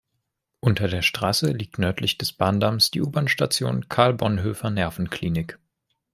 [0.61, 5.59] Unter der Straße liegt nördlich des Bahndamms die U-Bahn-Station Karl-Bonhoeffer-Nervenklinik.